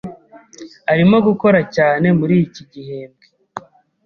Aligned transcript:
Arimo 0.91 1.17
gukora 1.27 1.59
cyane 1.75 2.07
muri 2.19 2.35
iki 2.45 2.61
gihembwe. 2.71 3.25